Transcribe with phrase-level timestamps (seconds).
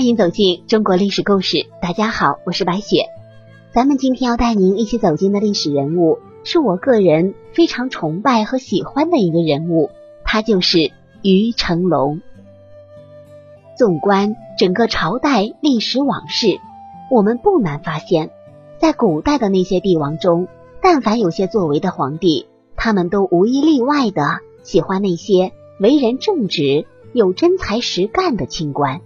[0.00, 1.66] 欢迎走进中国历史故事。
[1.82, 3.04] 大家好，我是白雪。
[3.70, 9.90] 咱们今天要带您一起走进的历史人物，是我个人非常崇拜和喜欢的一个人物，
[10.24, 10.90] 他就是
[11.20, 12.22] 于成龙。
[13.76, 16.58] 纵观整个朝代历史往事，
[17.10, 18.30] 我们不难发现，
[18.78, 20.48] 在古代的那些帝王中，
[20.80, 29.02] 但凡有些作为的皇帝，他们都无一例外的喜欢那些为人正直、有真才实干的清官。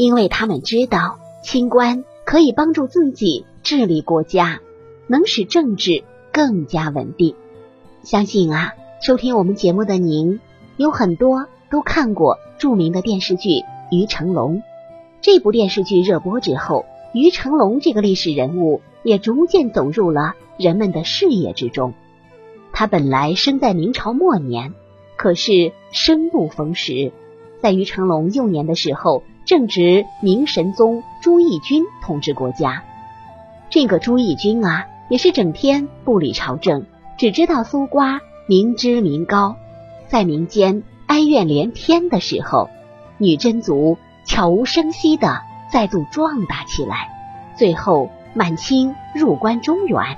[0.00, 4.62] 因为他们知道清官可以帮助自己治理国家，
[5.06, 7.34] 能使政治更加稳定。
[8.02, 10.40] 相信啊，收听我们节目的您
[10.78, 13.48] 有很多都看过著名的电视剧
[13.90, 14.56] 《于成龙》。
[15.20, 21.92] 这部电视剧热播之后，于成龙这个历史人物也逐渐走入了人们的视野之中。
[22.72, 24.72] 他本来生在明朝末年，
[25.18, 27.12] 可是生不逢时，
[27.60, 29.24] 在于成龙幼年的时候。
[29.44, 32.84] 正值明神宗朱翊钧统治国家，
[33.68, 36.86] 这个朱翊钧啊，也是整天不理朝政，
[37.18, 39.56] 只知道搜刮民脂民膏，
[40.06, 42.68] 在民间哀怨连天的时候，
[43.18, 45.40] 女真族悄无声息的
[45.72, 47.08] 再度壮大起来。
[47.56, 50.16] 最后，满清入关中原，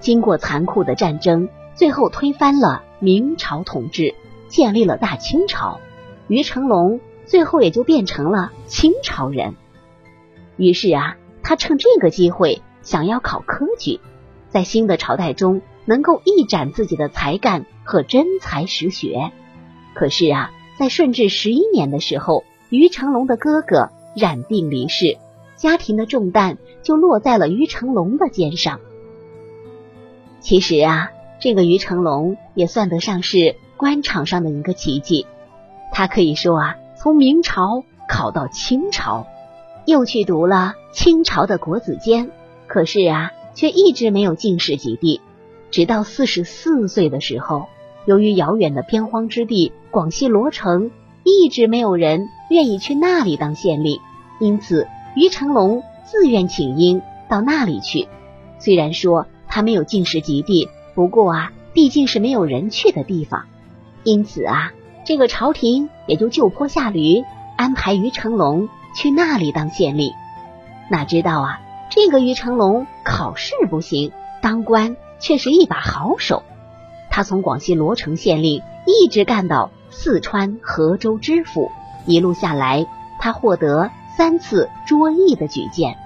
[0.00, 4.14] 经过残酷的战争，最后推翻了明朝统治，
[4.48, 5.80] 建立了大清朝。
[6.28, 7.00] 于成龙。
[7.26, 9.54] 最后也就变成了清朝人。
[10.56, 13.98] 于是啊，他趁这个机会想要考科举，
[14.48, 19.32] 在新的朝代中能够一展自己的才干和真才实学。
[19.94, 25.18] 可是啊，在顺治十一年的时候，于成龙的哥哥染病离世，
[25.56, 28.80] 家庭的重担就落在了于成龙的肩上。
[30.40, 35.26] 其实啊，这个于成龙也算得上是官场上的一个奇迹。
[35.90, 36.76] 他可以说啊。
[37.04, 39.26] 从明朝考到清朝，
[39.84, 42.30] 又去读了清朝的国子监，
[42.66, 45.20] 可是啊，却一直没有进士及第。
[45.70, 47.66] 直到四十四岁的时候，
[48.06, 50.90] 由于遥远的边荒之地广西罗城，
[51.24, 54.00] 一直没有人愿意去那里当县令，
[54.40, 58.08] 因此于成龙自愿请缨到那里去。
[58.58, 63.44] 虽然说他没有进士及第，不过啊，毕竟是没有人去的地方，
[64.04, 64.72] 因此啊。
[65.04, 67.24] 这个朝廷也就就坡下驴，
[67.56, 70.14] 安排于成龙去那里当县令。
[70.88, 71.60] 哪知道啊，
[71.90, 76.42] 这个于成龙考试不行，当官却是一把好手。
[77.10, 81.70] 他从广西罗城县令一直干到四川河州知府，
[82.06, 82.86] 一路下来，
[83.20, 85.98] 他获得三次卓异的举荐。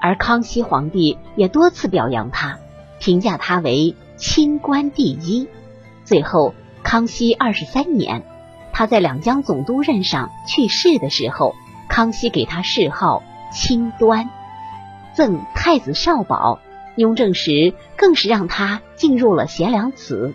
[0.00, 2.58] 而康熙皇帝也多次表扬他，
[2.98, 5.46] 评价他为清官第一。
[6.04, 6.52] 最后。
[6.82, 8.24] 康熙二十三年，
[8.72, 11.54] 他在两江总督任上去世的时候，
[11.88, 13.22] 康熙给他谥号
[13.52, 14.30] 清端，
[15.14, 16.60] 赠太子少保。
[16.96, 20.34] 雍正时更是让他进入了贤良祠。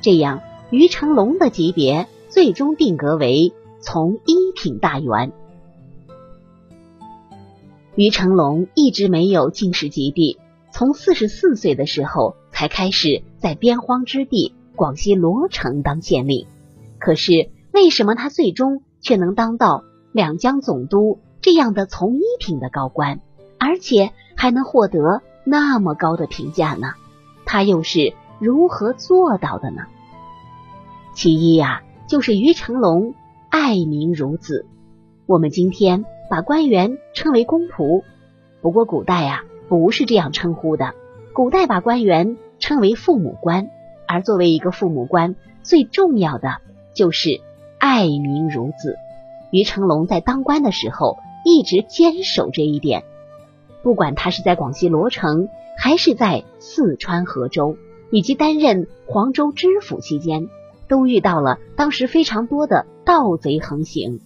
[0.00, 5.32] 这样，于成龙的级别最终定格为从一品大员。
[7.94, 10.38] 于成龙一直没有进士及第，
[10.72, 14.54] 从四十四岁的时候才开始在边荒之地。
[14.80, 16.46] 广西罗城当县令，
[16.98, 23.20] 可是为什么他最终却能当到两江总督这样的从一品的高官，
[23.58, 26.94] 而且还能获得那么高的评价呢？
[27.44, 29.82] 他又是如何做到的呢？
[31.12, 33.12] 其一呀，就是于成龙
[33.50, 34.64] 爱民如子。
[35.26, 38.02] 我们今天把官员称为公仆，
[38.62, 40.94] 不过古代啊不是这样称呼的，
[41.34, 43.68] 古代把官员称为父母官。
[44.12, 46.56] 而作为一个父母官，最重要的
[46.94, 47.40] 就是
[47.78, 48.96] 爱民如子。
[49.52, 53.04] 于成龙在当官的时候一直坚守这一点。
[53.84, 55.48] 不管他是在广西罗城，
[55.78, 57.76] 还是在四川河州，
[58.10, 60.48] 以及担任黄州知府期间，
[60.88, 64.18] 都遇到了当时非常多的盗贼横行。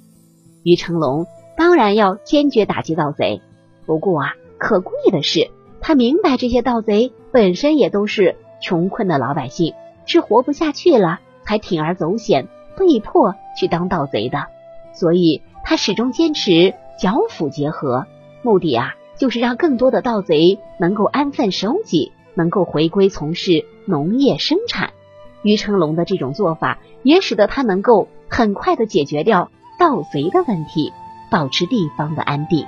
[0.62, 1.26] 于成龙
[1.58, 3.42] 当然要坚决打击盗贼。
[3.84, 5.50] 不过啊，可贵的是，
[5.82, 8.36] 他明白这些盗贼本身也都是。
[8.64, 9.74] 穷困的老百姓
[10.06, 14.46] 是活不下去了，才铤而走险，被迫去当盗贼的。
[14.94, 18.06] 所以他始终坚持剿抚结合，
[18.42, 24.94] 目的啊，就是让更多的盗贼能够安分守己，能够回归从事农业生产。
[25.42, 30.90] 于成龙的这种做法，也使得他能够很快的解决掉盗贼的问题，
[31.30, 32.66] 保持地方的安定。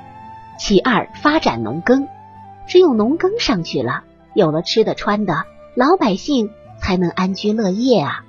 [0.58, 2.06] 其二，发展农耕，
[2.66, 4.04] 只有农耕上去了，
[4.34, 5.44] 有了吃的穿的。
[5.76, 8.25] 老百姓才能安居乐业啊！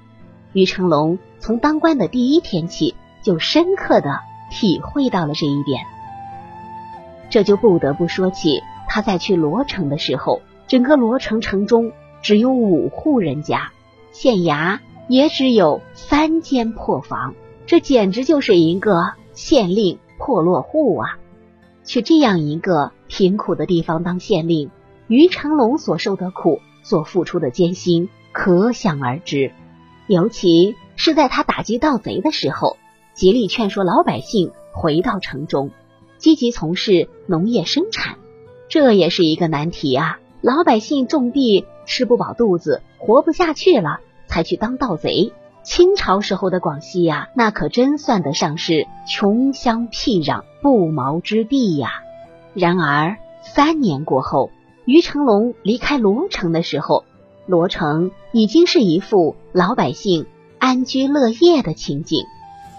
[0.52, 4.20] 于成龙从当官的第一天起，就深刻的
[4.52, 5.86] 体会到了这一点。
[7.30, 13.72] 这就不得不说起他在去罗城的时候，整个罗城城中只有五户人家，
[14.12, 17.34] 县衙也只有三间破房，
[17.66, 21.18] 这简直就是一个县令破落户啊！
[21.86, 24.70] 去这样一个贫苦的地方当县令，
[25.08, 29.51] 于成龙所受的苦，所付出的艰辛，可想而知。
[30.07, 32.78] 尤其是在他打击盗贼的时候，
[33.13, 35.72] 极力劝说老百姓回到城中。
[36.18, 38.16] 积极从事农业生产，
[38.69, 40.19] 这也是一个难题啊！
[40.39, 45.33] 老百姓种地吃不饱肚子，活不下去了，才去当盗贼。
[45.63, 52.01] 清朝时候的广西呀，那可真算得上是穷乡僻壤、不毛之地呀。
[52.54, 54.51] 然而三年过后，
[54.88, 57.04] 于成龙离开罗城的时候，
[57.45, 60.25] 罗城已经是一副老百姓
[60.60, 62.24] 安居乐业的情景。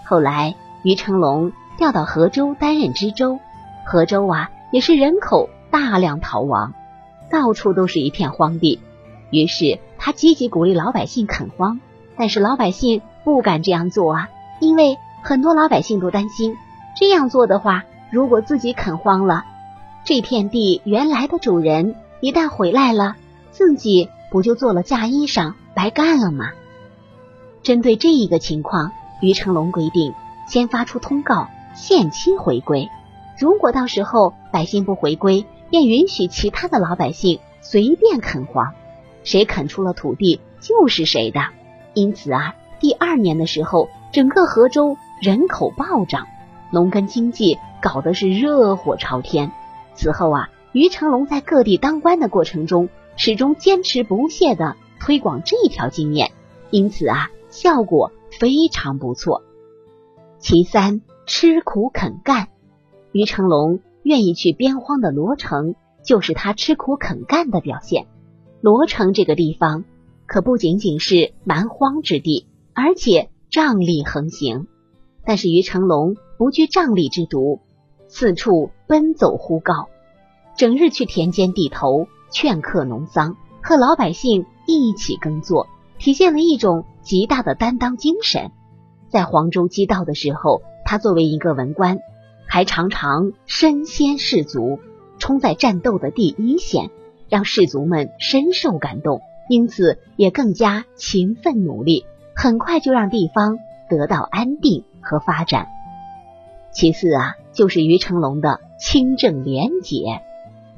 [0.05, 1.53] 后来，于成龙。
[1.77, 3.39] 调到河州担任知州，
[3.85, 6.73] 河州啊也是人口大量逃亡，
[7.31, 8.81] 到处都是一片荒地。
[9.31, 11.79] 于是他积极鼓励老百姓垦荒，
[12.17, 14.29] 但是老百姓不敢这样做啊，
[14.59, 16.57] 因为很多老百姓都担心，
[16.97, 19.45] 这样做的话，如果自己垦荒了，
[20.09, 23.15] 这片地原来的主人一旦回来了，
[23.51, 26.49] 自己不就做了嫁衣裳白干了吗？
[27.61, 28.91] 针对这一个情况，
[29.21, 30.15] 于成龙规定
[30.47, 31.47] 先发出通告。
[31.75, 32.89] 限期回归，
[33.37, 38.73] 如果到时候百姓不回归，便允许其他的老百姓随便垦荒，
[39.23, 41.39] 谁垦出了土地就是谁的。
[41.93, 46.25] 因此啊，第二年的时候，整个河州人口暴涨，
[46.71, 49.51] 农耕经济搞得是热火朝天。
[49.99, 52.87] 此后啊，于成龙在各地当官的过程中，
[53.17, 56.31] 始终坚持不懈的推广这一条经验，
[56.71, 59.43] 因此啊，效果非常不错。
[60.39, 61.01] 其三。
[61.31, 62.47] 吃苦肯干，
[63.11, 68.07] 于成龙愿意去边荒的罗城，就是他吃苦肯干的表现。
[68.61, 69.83] 罗城这个地方
[70.25, 74.65] 可不仅仅是蛮荒之地，而且瘴疠横行。
[75.23, 77.59] 但是于成龙不惧瘴疠之毒，
[78.07, 79.87] 四处奔走呼告，
[80.57, 85.67] 整日去田间地头劝客农桑，和老百姓一起耕作，
[85.99, 88.49] 体现了一种极大的担当精神。
[89.07, 90.63] 在黄州击盗的时候。
[90.85, 91.99] 他作为一个文官，
[92.47, 94.79] 还常常身先士卒，
[95.19, 96.89] 冲在战斗的第一线，
[97.29, 105.67] 让士卒们深受感动，因此也更加勤奋努力，很快就让地方得到安定和发展。
[106.71, 110.21] 其次啊，就是于成龙的清正廉洁。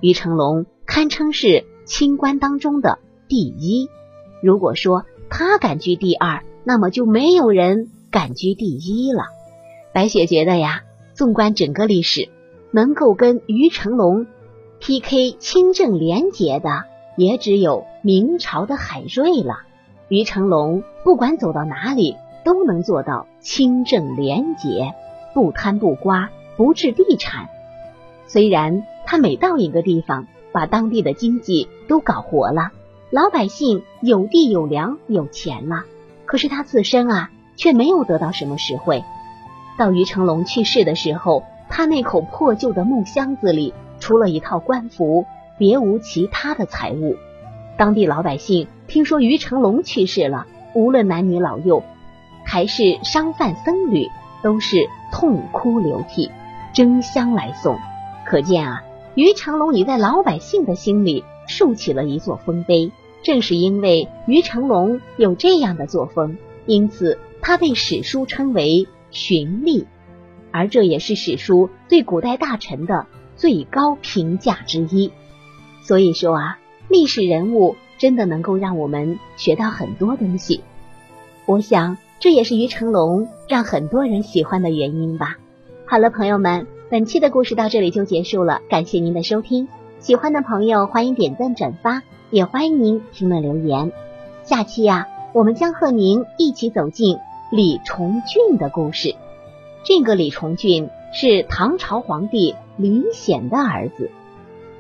[0.02, 3.88] 于成龙堪称是清官当中的第一，
[4.42, 9.24] 如果说他敢居第二，那么就没有人敢居第一了。
[9.94, 10.82] 白雪觉得呀，
[11.14, 12.30] 纵观整个历史，
[12.72, 14.26] 能够跟于成龙
[14.80, 16.86] PK 清正廉洁的，
[17.18, 19.60] 也只有明朝的海瑞了。
[20.08, 24.94] 于成龙不管走到哪里，都能做到清正廉洁，
[25.34, 27.50] 不贪不刮，不治地产。
[28.32, 32.72] 虽然他每到一个地方，把当地的经济都搞活了，
[33.10, 35.84] 老百姓有地有粮有钱了，
[36.24, 39.04] 可是他自身啊，却没有得到什么实惠。
[39.78, 45.26] 到于成龙去世的时候，他那口破旧的木箱子里除了一套官服，
[45.58, 47.18] 别无其他的财物。
[47.78, 51.84] 当地老百姓听说于成龙去世了，无论男女老幼，
[52.46, 54.08] 还是商贩僧侣，
[54.42, 54.78] 都是
[55.12, 56.32] 痛哭流涕，
[56.74, 57.78] 争相来送。
[58.32, 58.84] 可见啊，
[59.14, 62.94] 于成龙已在老百姓的心里竖起了一座丰碑。
[63.24, 68.88] 正是因为于成龙有这样的作风，因此他被史书称为。
[69.14, 69.84] 循吏，
[70.52, 75.12] 而这也是史书对古代大臣的最高评价之一。
[75.82, 80.62] 所以说啊，历史人物真的能够让我们学到很多东西。
[81.46, 85.40] 我想这也是于成龙让很多人喜欢的原因吧。
[85.86, 89.70] 好了，朋友们，本期的故事到这里就结束了，感谢您的收听。
[90.00, 93.94] 喜欢的朋友欢迎点赞转发，也欢迎您评论留言。
[94.44, 97.18] 下期呀，我们将和您一起走进。
[97.50, 99.16] 李重俊的故事，
[99.86, 104.12] 这个李重俊是唐朝皇帝李显的儿子。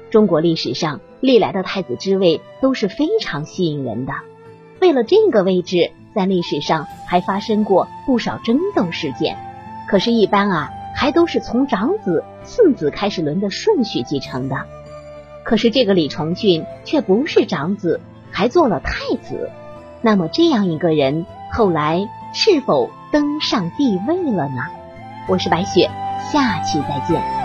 [0.10, 4.12] 中国历史上历来的太子之位都是非常吸引人的，
[4.82, 9.38] 为了这个位置，在历史上还发生过不少争斗事件。
[9.88, 10.70] 可是，一般啊，
[11.02, 14.56] 还都是从长子、次子开始轮的顺序继承的。
[15.44, 19.50] 可是，这个李重俊却不是长子，还做了太子。
[20.04, 22.08] 那么，这样一个人后来。
[22.34, 24.62] 是否登上帝位了呢？
[25.28, 25.90] 我是白雪。
[26.32, 27.41] 下期再见。